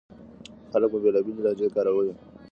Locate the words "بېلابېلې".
1.03-1.41